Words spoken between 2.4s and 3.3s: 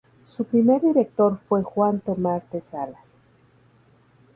de Salas.